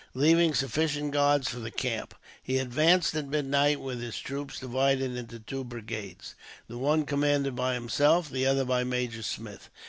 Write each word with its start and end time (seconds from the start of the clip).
Leaving 0.15 0.51
sufficient 0.55 1.11
guards 1.11 1.47
for 1.47 1.59
the 1.59 1.69
camp, 1.69 2.15
he 2.41 2.57
advanced 2.57 3.13
at 3.13 3.27
midnight, 3.27 3.79
with 3.79 4.01
his 4.01 4.17
troops 4.17 4.59
divided 4.59 5.15
into 5.15 5.37
two 5.39 5.63
brigades, 5.63 6.33
the 6.67 6.79
one 6.79 7.05
commanded 7.05 7.55
by 7.55 7.75
himself, 7.75 8.27
the 8.27 8.43
other 8.47 8.65
by 8.65 8.83
Major 8.83 9.21
Smith. 9.21 9.69